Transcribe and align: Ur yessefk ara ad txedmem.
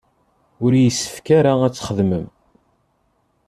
Ur 0.63 0.71
yessefk 0.77 1.27
ara 1.37 1.51
ad 1.65 1.73
txedmem. 1.73 2.25